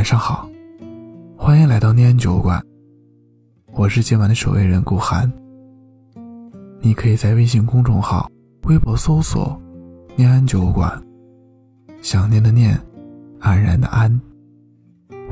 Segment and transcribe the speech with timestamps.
[0.00, 0.48] 晚上好，
[1.36, 2.58] 欢迎来到念安酒馆，
[3.74, 5.30] 我是今晚的守卫人顾寒。
[6.80, 8.26] 你可以在微信公众号、
[8.62, 9.60] 微博搜索
[10.16, 10.90] “念安酒馆”，
[12.00, 12.80] 想念的念，
[13.40, 14.18] 安然的安，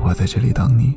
[0.03, 0.95] 我在这里等你。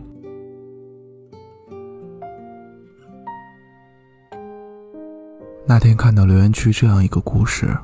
[5.67, 7.75] 那天看到留言区这样一个故事：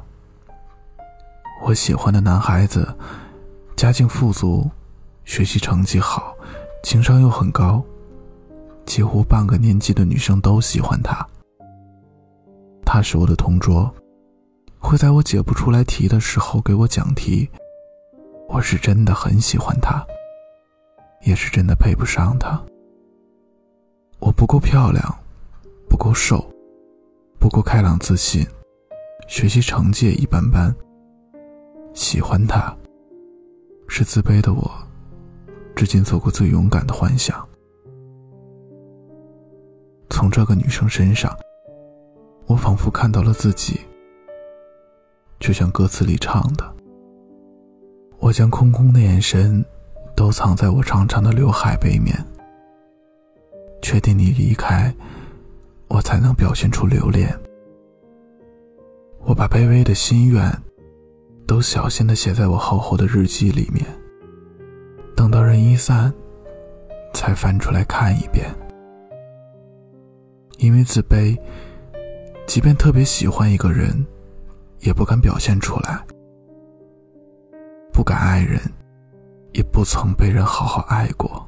[1.65, 2.87] 我喜欢的男孩子，
[3.75, 4.71] 家境富足。
[5.29, 6.35] 学习成绩好，
[6.83, 7.85] 情商又很高，
[8.87, 11.25] 几乎半个年级的女生都喜欢他。
[12.83, 13.95] 他是我的同桌，
[14.79, 17.47] 会在我解不出来题的时候给我讲题。
[18.49, 20.03] 我是真的很喜欢他，
[21.21, 22.59] 也是真的配不上他。
[24.21, 25.05] 我不够漂亮，
[25.91, 26.43] 不够瘦，
[27.39, 28.47] 不够开朗自信，
[29.29, 30.75] 学习成绩也一般般。
[31.93, 32.75] 喜欢他，
[33.89, 34.88] 是自卑的我。
[35.79, 37.49] 至今做过最勇敢的幻想。
[40.11, 41.33] 从这个女生身上，
[42.47, 43.79] 我仿佛看到了自己，
[45.39, 46.69] 就像歌词里唱的
[48.19, 49.65] ：“我将空空的眼神，
[50.17, 52.13] 都藏在我长长的刘海背面。
[53.81, 54.93] 确定你离开，
[55.87, 57.33] 我才能表现出留恋。
[59.21, 60.53] 我把卑微的心愿，
[61.47, 63.87] 都小心的写在我厚厚的日记里面。”
[65.39, 66.13] 到人一散，
[67.15, 68.53] 才翻出来看一遍。
[70.59, 71.39] 因为自卑，
[72.45, 74.05] 即便特别喜欢一个人，
[74.81, 76.05] 也不敢表现出来。
[77.93, 78.61] 不敢爱人，
[79.53, 81.47] 也不曾被人好好爱过。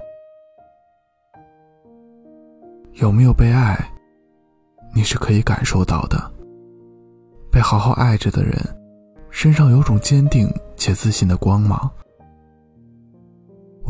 [2.92, 3.76] 有没有被爱，
[4.94, 6.16] 你是可以感受到的。
[7.50, 8.56] 被好好爱着的人，
[9.30, 11.90] 身上有种坚定且自信的光芒。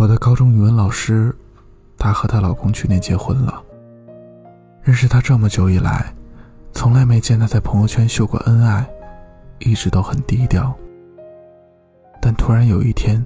[0.00, 1.30] 我的高中语文老师，
[1.98, 3.62] 她和她老公去年结婚了。
[4.82, 6.10] 认识她这么久以来，
[6.72, 8.88] 从来没见她在朋友圈秀过恩爱，
[9.58, 10.74] 一直都很低调。
[12.18, 13.22] 但突然有一天，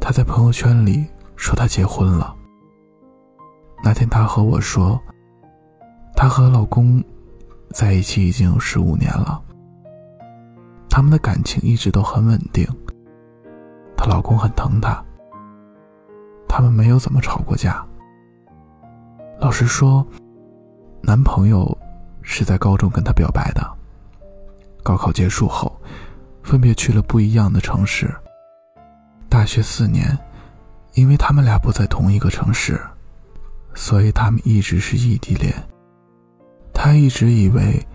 [0.00, 1.06] 她在朋友圈里
[1.36, 2.34] 说她结婚了。
[3.84, 5.00] 那天她和我说，
[6.16, 7.00] 她和老公
[7.70, 9.40] 在一起已经有十五年了，
[10.90, 12.66] 他们的感情一直都很稳定。
[13.96, 15.00] 她老公很疼她。
[16.48, 17.84] 他们没有怎么吵过架。
[19.38, 20.04] 老实说，
[21.02, 21.76] 男朋友
[22.22, 23.62] 是在高中跟她表白的。
[24.82, 25.80] 高考结束后，
[26.42, 28.12] 分别去了不一样的城市。
[29.28, 30.18] 大学四年，
[30.94, 32.80] 因为他们俩不在同一个城市，
[33.74, 35.54] 所以他们一直是异地恋。
[36.72, 37.86] 他一直以为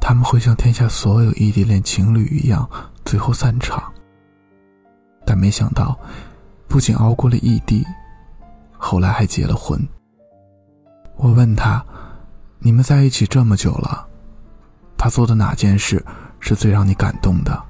[0.00, 2.66] 他们会像天下所有异地恋情侣一样，
[3.04, 3.92] 最后散场。
[5.26, 5.98] 但没想到。
[6.70, 7.84] 不仅熬过了异地，
[8.78, 9.76] 后来还结了婚。
[11.16, 11.84] 我问他
[12.60, 14.06] ：“你们在一起这么久了，
[14.96, 16.02] 他做的哪件事
[16.38, 17.60] 是最让你感动的？”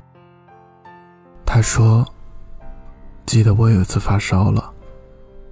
[1.46, 2.06] 他说
[3.24, 4.70] ：“记得我有一次发烧了，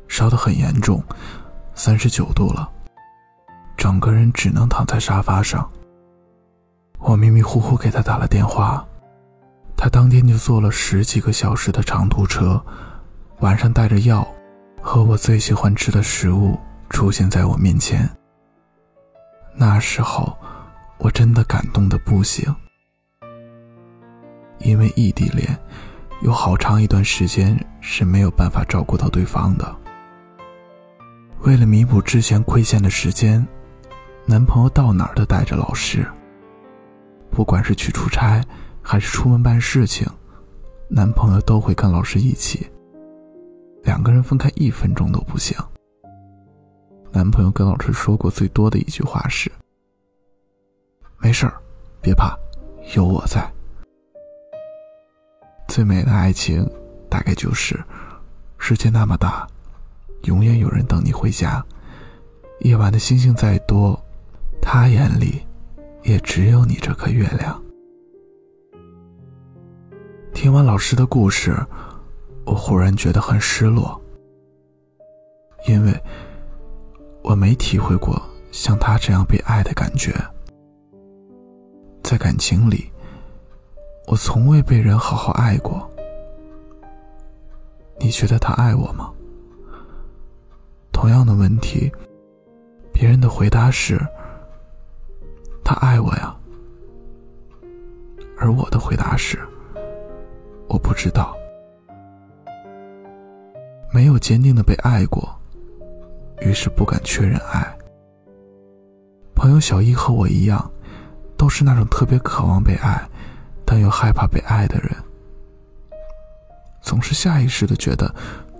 [0.09, 1.03] 烧得很严重，
[1.75, 2.71] 三十九度了，
[3.79, 5.67] 整个人只能躺在沙发上。
[6.99, 8.87] 我迷迷糊糊给他打了电话，
[9.75, 12.63] 他当天就坐了十几个小时的长途车。”
[13.41, 14.27] 晚上带着药
[14.83, 16.59] 和我最喜欢吃的食物
[16.91, 18.09] 出现在我面前。
[19.55, 20.37] 那时候，
[20.99, 22.53] 我真的感动的不行。
[24.59, 25.57] 因为异地恋，
[26.21, 29.77] 有好长一段时间是没有办法照顾到对方的。
[31.43, 33.47] 为了弥补之前亏欠的时间，
[34.27, 36.05] 男朋友到哪儿都带着老师。
[37.31, 38.43] 不管是去出差，
[38.83, 40.09] 还是出门办事情，
[40.89, 42.69] 男朋友都会跟老师一起。
[43.89, 45.57] 两个人分开一分钟都不行。
[47.11, 49.51] 男朋友跟老师说过最多的一句话是
[51.17, 51.55] ：“没事儿，
[52.03, 52.37] 别怕，
[52.95, 53.51] 有我在。”
[55.69, 56.71] 最美的爱情，
[57.09, 57.83] 大概就是
[58.59, 59.49] 世界那么大，
[60.25, 61.65] 永远有人等你回家。
[62.61, 63.99] 夜晚的星星再多，
[64.61, 65.41] 他眼里
[66.03, 67.59] 也只有你这颗月亮。
[70.35, 71.57] 听完老师的故事。
[72.49, 74.01] 我忽然觉得很失落，
[75.67, 75.93] 因为
[77.23, 78.19] 我没体会过
[78.51, 80.15] 像他这样被爱的感觉。
[82.03, 82.91] 在感情里，
[84.07, 85.89] 我从未被人好好爱过。
[88.01, 89.13] 你觉得他爱我吗？
[90.91, 91.93] 同样的问题，
[92.95, 94.01] 别人的回答是
[95.63, 96.35] “他爱我呀”，
[98.41, 99.39] 而我的回答是
[100.67, 101.37] “我不知道”。
[103.91, 105.35] 没有坚定的被爱过，
[106.41, 107.77] 于是不敢确认爱。
[109.35, 110.71] 朋友小一和我一样，
[111.37, 113.09] 都是那种特别渴望被爱，
[113.65, 114.91] 但又害怕被爱的人，
[116.83, 118.15] 总是下意识的觉得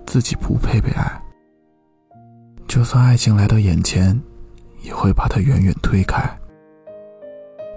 [0.05, 1.21] 自己不配被爱。
[2.67, 4.19] 就算爱情来到眼前，
[4.81, 6.23] 也会把它远远推开。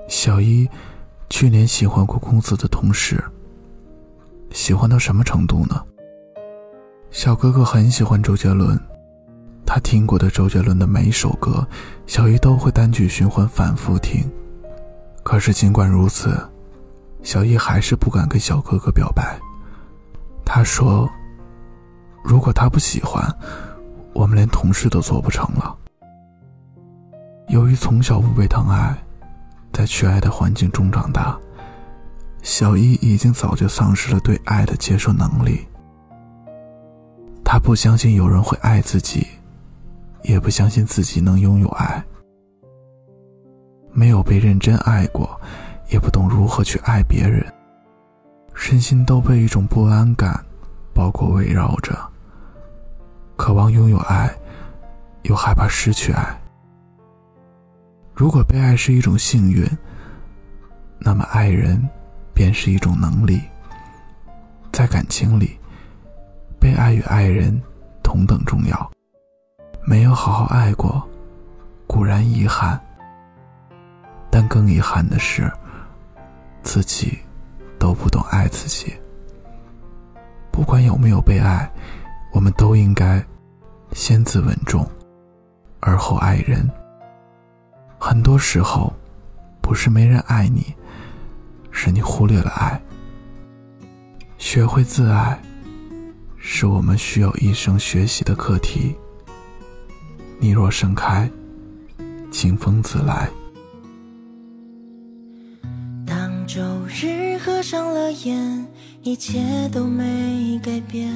[0.08, 0.68] 小一
[1.30, 3.22] 去年喜欢过公司的同事，
[4.50, 5.84] 喜欢到什么程度呢？
[7.12, 8.78] 小哥哥很喜欢周杰伦。
[9.66, 11.66] 他听过的周杰伦的每一首歌，
[12.06, 14.28] 小姨都会单曲循环反复听。
[15.22, 16.34] 可是尽管如此，
[17.22, 19.38] 小姨还是不敢跟小哥哥表白。
[20.42, 21.08] 他说
[22.24, 23.22] ：“如果他不喜欢，
[24.14, 25.76] 我们连同事都做不成了。”
[27.48, 28.96] 由于从小不被疼爱，
[29.70, 31.38] 在缺爱的环境中长大，
[32.42, 35.66] 小姨已经早就丧失了对爱的接受能力。
[37.52, 39.26] 他不相信有人会爱自己。
[40.22, 42.02] 也不相信自己能拥有爱，
[43.92, 45.38] 没有被认真爱过，
[45.90, 47.44] 也不懂如何去爱别人，
[48.54, 50.42] 身心都被一种不安感
[50.94, 51.94] 包裹围绕着。
[53.36, 54.34] 渴望拥有爱，
[55.24, 56.40] 又害怕失去爱。
[58.14, 59.68] 如果被爱是一种幸运，
[60.98, 61.86] 那么爱人
[62.32, 63.42] 便是一种能力。
[64.72, 65.58] 在感情里，
[66.62, 67.60] 被爱与爱人
[68.04, 68.92] 同等重要。
[69.84, 71.02] 没有好好爱过，
[71.88, 72.80] 固然遗憾，
[74.30, 75.50] 但更遗憾的是，
[76.62, 77.18] 自己
[77.80, 78.94] 都不懂爱自己。
[80.52, 81.68] 不管有没有被爱，
[82.32, 83.20] 我们都应该
[83.90, 84.88] 先自稳重，
[85.80, 86.70] 而后爱人。
[87.98, 88.92] 很多时候，
[89.60, 90.72] 不是没人爱你，
[91.72, 92.80] 是你忽略了爱。
[94.38, 95.36] 学会自爱，
[96.44, 98.96] 是我们需要一生学习的课题。
[100.40, 101.30] 你若盛开，
[102.32, 103.30] 清风自来。
[106.04, 108.66] 当周日合上了眼，
[109.02, 111.08] 一切都没改变，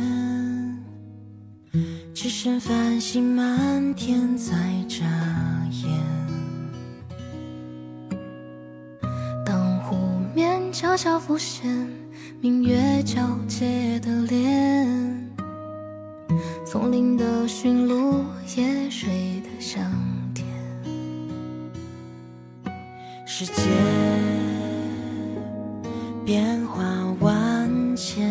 [2.15, 4.55] 只剩繁星满天在
[4.89, 5.05] 眨
[5.73, 5.91] 眼。
[9.45, 9.97] 当湖
[10.37, 11.89] 面悄悄浮现，
[12.41, 14.87] 明月皎洁的脸。
[16.67, 18.25] 丛林的驯鹿
[18.57, 19.83] 也睡的香
[20.35, 20.47] 甜，
[23.25, 23.53] 世界
[26.25, 26.85] 变化
[27.21, 28.29] 万千，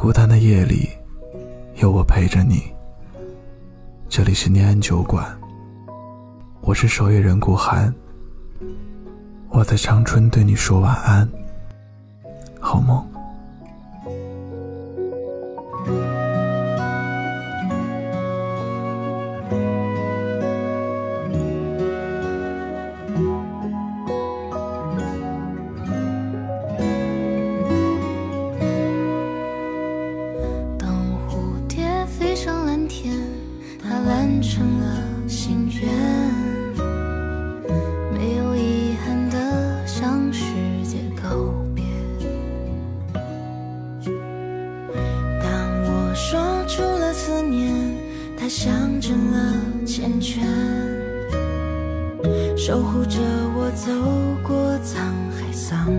[0.00, 0.88] 孤单的夜里，
[1.74, 2.72] 有我陪着你。
[4.08, 5.38] 这里是念安酒馆，
[6.62, 7.94] 我是守夜人顾寒。
[9.50, 11.28] 我在长春对你说晚安，
[12.58, 13.09] 好梦。
[50.00, 50.40] 缱绻，
[52.56, 53.20] 守护着
[53.54, 53.92] 我走
[54.42, 54.96] 过沧
[55.36, 55.92] 海桑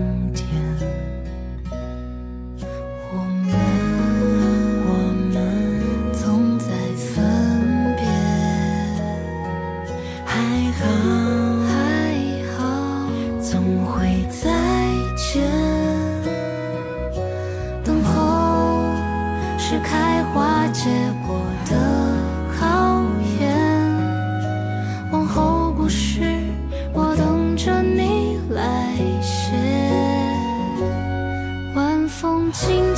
[32.52, 32.91] 情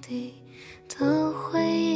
[0.00, 0.34] 地
[0.88, 1.95] 的回忆